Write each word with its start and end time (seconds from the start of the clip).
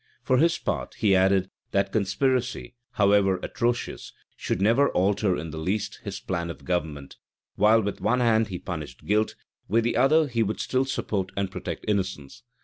For 0.23 0.39
his 0.39 0.57
part, 0.57 0.95
he 0.95 1.15
added, 1.15 1.51
that 1.73 1.91
conspiracy, 1.91 2.73
however 2.93 3.39
atrocious, 3.43 4.13
should 4.35 4.59
never 4.59 4.89
alter 4.93 5.37
in 5.37 5.51
the 5.51 5.59
least 5.59 5.99
his 6.03 6.19
plan 6.19 6.49
of 6.49 6.65
government: 6.65 7.17
while 7.53 7.83
with 7.83 8.01
one 8.01 8.19
hand 8.19 8.47
he 8.47 8.57
punished 8.57 9.05
guilt, 9.05 9.35
with 9.67 9.83
the 9.83 9.95
other 9.97 10.25
he 10.27 10.41
would 10.41 10.59
still 10.59 10.85
support 10.85 11.29
and 11.37 11.51
protect 11.51 11.85
innocence. 11.87 12.41